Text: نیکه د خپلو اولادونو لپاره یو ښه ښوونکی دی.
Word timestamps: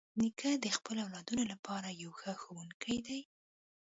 نیکه 0.19 0.51
د 0.63 0.67
خپلو 0.77 0.99
اولادونو 1.05 1.43
لپاره 1.51 1.87
یو 2.01 2.11
ښه 2.19 2.31
ښوونکی 2.41 2.97
دی. 3.07 3.21